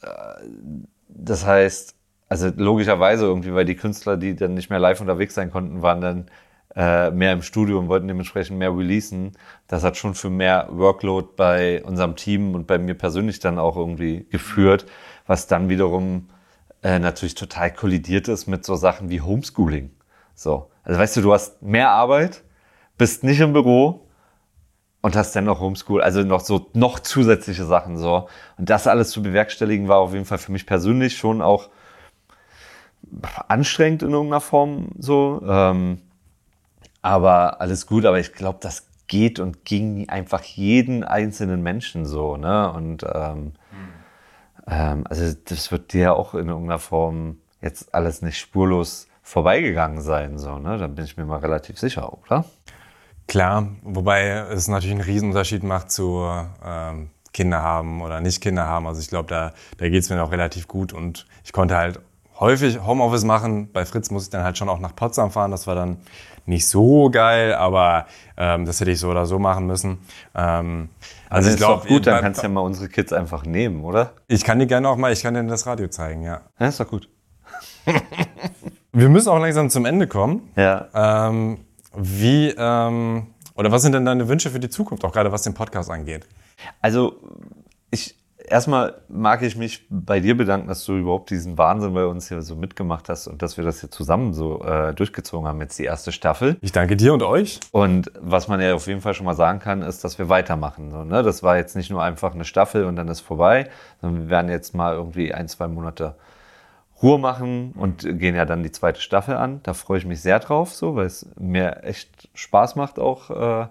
[0.00, 0.08] äh,
[1.08, 1.94] das heißt,
[2.32, 6.00] also logischerweise irgendwie, weil die Künstler, die dann nicht mehr live unterwegs sein konnten, waren
[6.00, 6.30] dann
[6.74, 9.32] äh, mehr im Studio und wollten dementsprechend mehr releasen.
[9.68, 13.76] Das hat schon für mehr Workload bei unserem Team und bei mir persönlich dann auch
[13.76, 14.86] irgendwie geführt,
[15.26, 16.30] was dann wiederum
[16.82, 19.90] äh, natürlich total kollidiert ist mit so Sachen wie Homeschooling.
[20.34, 20.70] So.
[20.84, 22.44] Also weißt du, du hast mehr Arbeit,
[22.96, 24.08] bist nicht im Büro
[25.02, 28.26] und hast dann noch Homeschool, also noch so noch zusätzliche Sachen so.
[28.56, 31.68] Und das alles zu bewerkstelligen war auf jeden Fall für mich persönlich schon auch
[33.48, 35.42] anstrengend in irgendeiner Form so.
[35.46, 36.00] Ähm,
[37.02, 42.36] aber alles gut, aber ich glaube, das geht und ging einfach jeden einzelnen Menschen so,
[42.36, 42.72] ne?
[42.72, 43.52] Und ähm,
[44.66, 50.38] ähm, also das wird dir auch in irgendeiner Form jetzt alles nicht spurlos vorbeigegangen sein,
[50.38, 50.78] so, ne?
[50.78, 52.44] Da bin ich mir mal relativ sicher, oder?
[53.26, 56.26] Klar, wobei es natürlich einen Riesenunterschied macht zu
[56.64, 58.86] ähm, Kinder haben oder nicht Kinder haben.
[58.86, 62.00] Also ich glaube, da, da geht es mir auch relativ gut und ich konnte halt
[62.40, 63.70] häufig Homeoffice machen.
[63.72, 65.50] Bei Fritz muss ich dann halt schon auch nach Potsdam fahren.
[65.50, 65.98] Das war dann
[66.46, 69.98] nicht so geil, aber ähm, das hätte ich so oder so machen müssen.
[70.34, 70.88] Ähm,
[71.28, 74.12] also, also ich glaube, gut, dann kannst du ja mal unsere Kids einfach nehmen, oder?
[74.28, 76.42] Ich kann die gerne auch mal, ich kann dir das Radio zeigen, ja.
[76.58, 77.08] Ja, ist doch gut.
[78.92, 80.50] Wir müssen auch langsam zum Ende kommen.
[80.56, 80.88] Ja.
[80.94, 81.58] Ähm,
[81.96, 85.54] wie ähm, oder was sind denn deine Wünsche für die Zukunft, auch gerade was den
[85.54, 86.26] Podcast angeht?
[86.80, 87.16] Also
[87.90, 88.16] ich
[88.52, 92.42] erstmal mag ich mich bei dir bedanken, dass du überhaupt diesen Wahnsinn bei uns hier
[92.42, 95.84] so mitgemacht hast und dass wir das hier zusammen so äh, durchgezogen haben, jetzt die
[95.84, 96.58] erste Staffel.
[96.60, 97.58] Ich danke dir und euch.
[97.72, 100.90] Und was man ja auf jeden Fall schon mal sagen kann, ist, dass wir weitermachen.
[100.90, 101.22] So, ne?
[101.22, 103.68] Das war jetzt nicht nur einfach eine Staffel und dann ist vorbei,
[104.00, 106.14] sondern wir werden jetzt mal irgendwie ein, zwei Monate
[107.02, 109.60] Ruhe machen und gehen ja dann die zweite Staffel an.
[109.64, 113.66] Da freue ich mich sehr drauf, so, weil es mir echt Spaß macht, auch äh,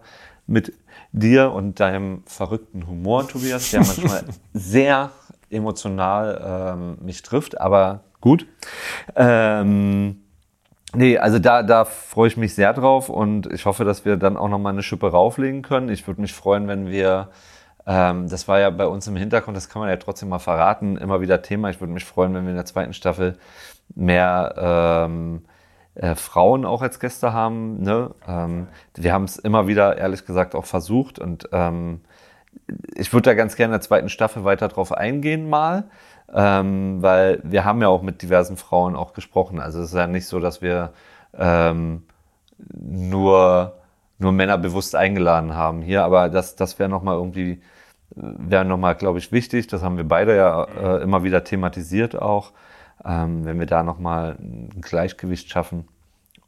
[0.51, 0.73] mit
[1.11, 5.11] dir und deinem verrückten Humor, Tobias, der manchmal sehr
[5.49, 8.45] emotional ähm, mich trifft, aber gut.
[9.15, 10.21] Ähm,
[10.93, 14.37] nee, also da, da freue ich mich sehr drauf und ich hoffe, dass wir dann
[14.37, 15.89] auch nochmal eine Schippe rauflegen können.
[15.89, 17.29] Ich würde mich freuen, wenn wir,
[17.85, 20.97] ähm, das war ja bei uns im Hintergrund, das kann man ja trotzdem mal verraten,
[20.97, 21.69] immer wieder Thema.
[21.69, 23.37] Ich würde mich freuen, wenn wir in der zweiten Staffel
[23.95, 25.43] mehr ähm,
[25.95, 27.81] äh, Frauen auch als Gäste haben.
[27.81, 28.11] Ne?
[28.27, 32.01] Ähm, wir haben es immer wieder, ehrlich gesagt, auch versucht und ähm,
[32.95, 35.85] ich würde da ganz gerne in der zweiten Staffel weiter drauf eingehen mal,
[36.33, 39.59] ähm, weil wir haben ja auch mit diversen Frauen auch gesprochen.
[39.59, 40.93] Also es ist ja nicht so, dass wir
[41.37, 42.03] ähm,
[42.73, 43.75] nur,
[44.17, 47.61] nur Männer bewusst eingeladen haben hier, aber das, das wäre nochmal irgendwie,
[48.15, 49.67] wäre nochmal, glaube ich, wichtig.
[49.67, 52.51] Das haben wir beide ja äh, immer wieder thematisiert auch
[53.05, 55.87] ähm, wenn wir da nochmal ein Gleichgewicht schaffen.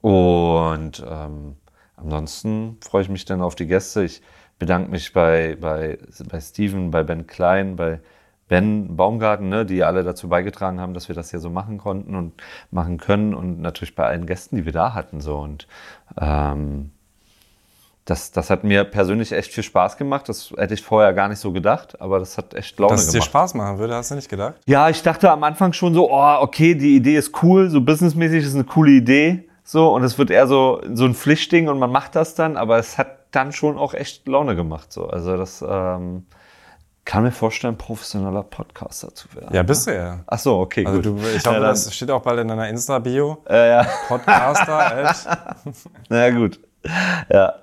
[0.01, 1.55] Und ähm,
[1.95, 4.03] ansonsten freue ich mich dann auf die Gäste.
[4.03, 4.21] Ich
[4.59, 5.97] bedanke mich bei, bei,
[6.29, 7.99] bei Steven, bei Ben Klein, bei
[8.47, 12.15] Ben Baumgarten, ne, die alle dazu beigetragen haben, dass wir das hier so machen konnten
[12.15, 12.33] und
[12.71, 15.21] machen können und natürlich bei allen Gästen, die wir da hatten.
[15.21, 15.37] So.
[15.37, 15.67] Und
[16.19, 16.91] ähm,
[18.05, 20.27] das, das hat mir persönlich echt viel Spaß gemacht.
[20.27, 23.07] Das hätte ich vorher gar nicht so gedacht, aber das hat echt Laune Dass gemacht.
[23.07, 24.55] Dass es dir Spaß machen würde, hast du nicht gedacht?
[24.65, 28.43] Ja, ich dachte am Anfang schon so, oh, okay, die Idee ist cool, so businessmäßig
[28.43, 29.47] ist eine coole Idee.
[29.63, 32.77] So, und es wird eher so, so ein Pflichtding und man macht das dann, aber
[32.77, 34.91] es hat dann schon auch echt Laune gemacht.
[34.91, 35.07] So.
[35.07, 36.25] Also das ähm,
[37.05, 39.55] kann mir vorstellen, professioneller Podcaster zu werden.
[39.55, 40.19] Ja, bist du ja.
[40.27, 41.05] Ach so, okay, Also gut.
[41.05, 43.37] du, ich hoffe, Ja, das steht auch bald in deiner Insta-Bio.
[43.47, 45.27] Äh, ja, Podcaster, echt.
[46.09, 46.59] na ja, gut.
[47.29, 47.53] Ja.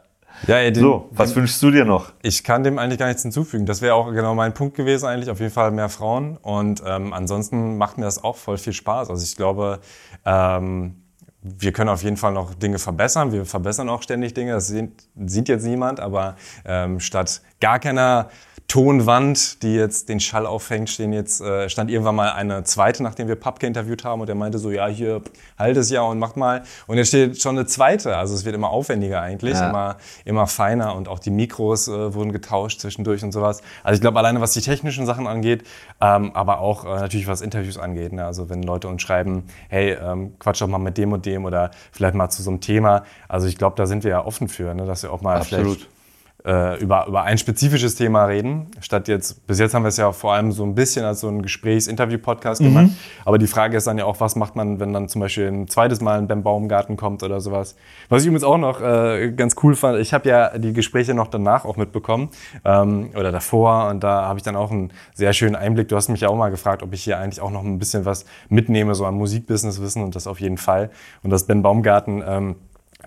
[0.47, 2.13] Ja, ey, den, So, was wünschst du dir noch?
[2.23, 3.67] Ich kann dem eigentlich gar nichts hinzufügen.
[3.67, 5.31] Das wäre auch genau mein Punkt gewesen eigentlich.
[5.31, 6.37] Auf jeden Fall mehr Frauen.
[6.39, 9.11] Und ähm, ansonsten macht mir das auch voll viel Spaß.
[9.11, 9.81] Also ich glaube,
[10.25, 10.97] ähm,
[11.43, 13.33] wir können auf jeden Fall noch Dinge verbessern.
[13.33, 14.53] Wir verbessern auch ständig Dinge.
[14.53, 16.01] Das sieht, sieht jetzt niemand.
[16.01, 18.29] Aber ähm, statt gar keiner
[18.71, 23.27] Tonwand, die jetzt den Schall auffängt, stehen jetzt, äh, stand irgendwann mal eine zweite, nachdem
[23.27, 24.21] wir Papke interviewt haben.
[24.21, 25.23] Und der meinte so, ja, hier,
[25.59, 26.63] halt es ja und mach mal.
[26.87, 28.17] Und jetzt steht schon eine zweite.
[28.17, 29.71] Also es wird immer aufwendiger eigentlich, Ja.
[29.71, 30.95] immer, immer feiner.
[30.95, 33.61] Und auch die Mikros äh, wurden getauscht zwischendurch und sowas.
[33.83, 35.65] Also ich glaube, alleine was die technischen Sachen angeht,
[36.01, 38.13] ähm, aber auch äh, natürlich was Interviews angeht.
[38.13, 38.25] Ne?
[38.25, 41.73] Also wenn Leute uns schreiben, hey, ähm, quatsch doch mal mit dem und dem oder
[41.91, 43.03] vielleicht mal zu so einem Thema.
[43.27, 44.87] Also ich glaube, da sind wir ja offen für, ne?
[44.87, 45.79] dass wir auch mal Absolut.
[45.79, 46.00] vielleicht
[46.45, 48.69] äh, über, über ein spezifisches Thema reden.
[48.81, 51.29] Statt jetzt, bis jetzt haben wir es ja vor allem so ein bisschen als so
[51.29, 52.91] ein Gesprächs-Interview-Podcast gemacht.
[53.25, 55.69] Aber die Frage ist dann ja auch, was macht man, wenn dann zum Beispiel ein
[55.69, 57.77] zweites Mal ein Ben Baumgarten kommt oder sowas.
[58.09, 61.29] Was ich übrigens auch noch äh, ganz cool fand, ich habe ja die Gespräche noch
[61.29, 62.31] danach auch mitbekommen
[62.65, 65.89] ähm, oder davor und da habe ich dann auch einen sehr schönen Einblick.
[65.89, 68.05] Du hast mich ja auch mal gefragt, ob ich hier eigentlich auch noch ein bisschen
[68.05, 70.91] was mitnehme, so am Musikbusiness-Wissen und das auf jeden Fall.
[71.23, 72.57] Und dass Ben Baumgarten ähm,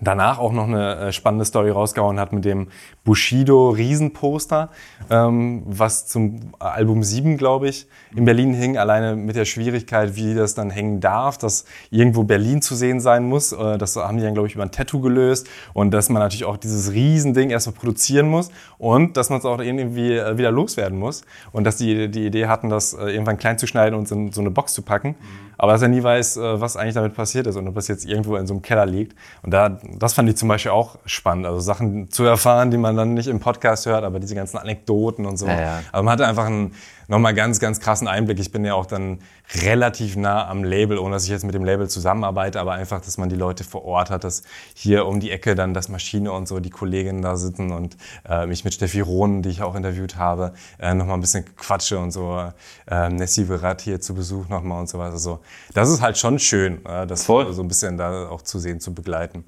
[0.03, 2.67] danach auch noch eine äh, spannende Story rausgehauen hat mit dem
[3.03, 4.69] Bushido Riesenposter,
[5.09, 8.77] ähm, was zum Album 7, glaube ich, in Berlin hing.
[8.77, 13.23] Alleine mit der Schwierigkeit, wie das dann hängen darf, dass irgendwo Berlin zu sehen sein
[13.23, 13.51] muss.
[13.51, 15.47] Äh, das haben die dann, glaube ich, über ein Tattoo gelöst.
[15.73, 19.59] Und dass man natürlich auch dieses Riesending erstmal produzieren muss und dass man es auch
[19.59, 21.23] irgendwie äh, wieder loswerden muss.
[21.51, 24.51] Und dass die die Idee hatten, das irgendwann klein zu schneiden und in so eine
[24.51, 25.15] Box zu packen.
[25.63, 28.04] Aber dass er nie weiß, äh, was eigentlich damit passiert ist und ob das jetzt
[28.04, 29.17] irgendwo in so einem Keller liegt.
[29.43, 31.45] Und da, das fand ich zum Beispiel auch spannend.
[31.45, 35.26] Also Sachen zu erfahren, die man dann nicht im Podcast hört, aber diese ganzen Anekdoten
[35.26, 35.47] und so.
[35.47, 35.80] Ja, ja.
[35.93, 36.73] Also man hatte einfach einen
[37.07, 38.39] nochmal ganz, ganz krassen Einblick.
[38.39, 39.19] Ich bin ja auch dann
[39.61, 43.17] relativ nah am Label, ohne dass ich jetzt mit dem Label zusammenarbeite, aber einfach, dass
[43.17, 46.47] man die Leute vor Ort hat, dass hier um die Ecke dann das Maschine und
[46.47, 50.15] so, die Kolleginnen da sitzen und äh, mich mit Steffi Rohn, die ich auch interviewt
[50.15, 52.51] habe, äh, nochmal ein bisschen quatsche und so.
[52.87, 55.13] Äh, Nessie Virat hier zu Besuch nochmal und so weiter.
[55.13, 55.39] Also,
[55.73, 57.51] das ist halt schon schön, äh, das Voll.
[57.53, 59.45] so ein bisschen da auch zu sehen, zu begleiten.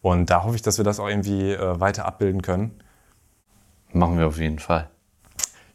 [0.00, 2.72] Und da hoffe ich, dass wir das auch irgendwie äh, weiter abbilden können.
[3.92, 4.90] Machen wir auf jeden Fall.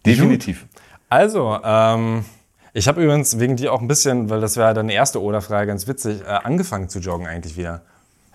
[0.05, 0.67] Definitiv.
[1.09, 2.25] Also, ähm,
[2.73, 5.67] ich habe übrigens wegen dir auch ein bisschen, weil das war ja deine erste Oder-Frage,
[5.67, 7.81] ganz witzig, äh, angefangen zu joggen eigentlich wieder.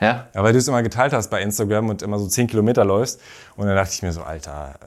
[0.01, 0.27] Ja?
[0.35, 3.21] Ja, weil du es immer geteilt hast bei Instagram und immer so 10 Kilometer läufst.
[3.57, 4.87] Und dann dachte ich mir so, Alter, äh,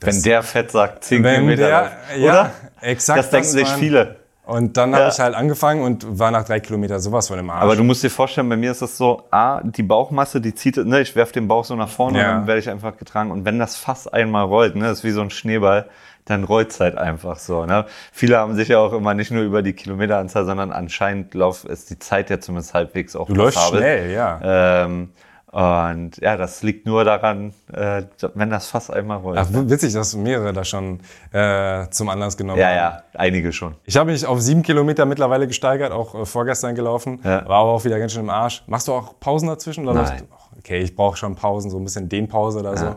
[0.00, 1.62] das, Wenn der fett sagt, 10 wenn Kilometer.
[1.68, 2.50] der, läuft, ja, oder?
[2.80, 3.18] exakt.
[3.20, 4.16] Das denken sich viele.
[4.44, 4.98] Und dann Ja.
[4.98, 7.62] habe ich halt angefangen und war nach drei Kilometern sowas von im Arsch.
[7.62, 10.76] Aber du musst dir vorstellen, bei mir ist das so, A, die Bauchmasse, die zieht,
[10.78, 12.24] ne, ich werf den Bauch so nach vorne Ja.
[12.32, 13.30] und dann werde ich einfach getragen.
[13.30, 15.86] Und wenn das Fass einmal rollt, ne, das ist wie so ein Schneeball,
[16.24, 17.66] dann rollt's halt einfach so.
[17.66, 17.86] Ne?
[18.12, 21.90] Viele haben sich ja auch immer nicht nur über die Kilometeranzahl, sondern anscheinend lauf, ist
[21.90, 24.84] die Zeit ja zumindest halbwegs auch du läufst schnell, ja.
[24.84, 25.10] Ähm,
[25.52, 28.04] und ja, das liegt nur daran, äh,
[28.34, 29.36] wenn das Fass einmal rollt.
[29.38, 32.74] Ach, witzig, dass mehrere da schon äh, zum Anlass genommen ja, haben.
[32.76, 33.74] ja, einige schon.
[33.84, 37.20] Ich habe mich auf sieben Kilometer mittlerweile gesteigert, auch äh, vorgestern gelaufen.
[37.22, 37.46] Ja.
[37.46, 38.62] War aber auch wieder ganz schön im Arsch.
[38.66, 39.86] Machst du auch Pausen dazwischen?
[39.86, 40.20] Oder Nein.
[40.20, 42.96] du- Okay, ich brauche schon Pausen, so ein bisschen Dehnpause oder so.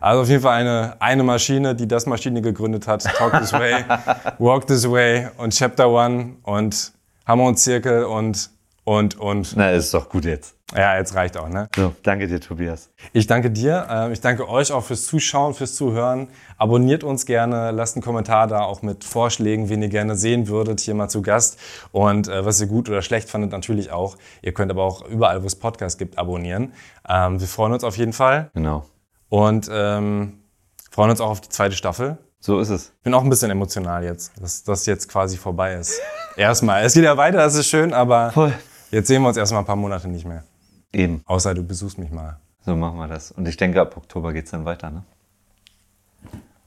[0.00, 3.04] Also auf jeden Fall eine, eine Maschine, die das Maschine gegründet hat.
[3.04, 3.84] Talk this way,
[4.38, 6.92] walk this way und Chapter One und
[7.26, 8.50] Hammer und Zirkel und,
[8.84, 9.54] und, und.
[9.56, 10.54] Na, ist doch gut jetzt.
[10.74, 11.68] Ja, jetzt reicht auch, ne?
[11.76, 12.90] So, danke dir, Tobias.
[13.12, 13.86] Ich danke dir.
[13.88, 16.26] ähm, Ich danke euch auch fürs Zuschauen, fürs Zuhören.
[16.58, 20.80] Abonniert uns gerne, lasst einen Kommentar da, auch mit Vorschlägen, wen ihr gerne sehen würdet,
[20.80, 21.58] hier mal zu Gast.
[21.92, 24.16] Und äh, was ihr gut oder schlecht fandet, natürlich auch.
[24.42, 26.72] Ihr könnt aber auch überall, wo es Podcasts gibt, abonnieren.
[27.08, 28.84] Ähm, wir freuen uns auf jeden Fall Genau.
[29.28, 30.42] Und ähm,
[30.90, 32.18] freuen uns auch auf die zweite Staffel.
[32.40, 32.92] So ist es.
[33.02, 36.00] Bin auch ein bisschen emotional jetzt, dass das jetzt quasi vorbei ist.
[36.36, 36.84] Erstmal.
[36.84, 38.52] Es geht ja weiter, das ist schön, aber Voll.
[38.90, 40.44] jetzt sehen wir uns erstmal ein paar Monate nicht mehr.
[40.92, 41.22] Eben.
[41.24, 42.38] Außer du besuchst mich mal.
[42.64, 43.32] So machen wir das.
[43.32, 45.04] Und ich denke, ab Oktober geht's dann weiter, ne?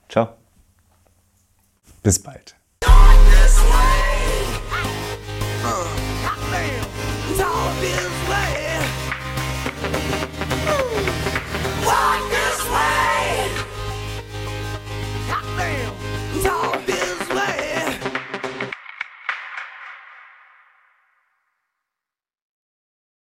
[0.09, 0.29] Ciao.
[2.03, 2.58] Bis bald.